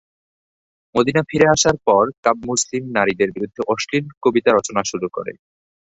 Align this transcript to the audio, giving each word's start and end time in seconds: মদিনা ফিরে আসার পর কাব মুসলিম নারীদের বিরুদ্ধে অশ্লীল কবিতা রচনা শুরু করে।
মদিনা 0.95 1.21
ফিরে 1.29 1.47
আসার 1.49 1.75
পর 1.87 2.03
কাব 2.23 2.37
মুসলিম 2.49 2.83
নারীদের 2.97 3.29
বিরুদ্ধে 3.31 3.61
অশ্লীল 3.67 4.05
কবিতা 4.23 4.49
রচনা 4.51 4.81
শুরু 4.83 5.07
করে। 5.13 5.33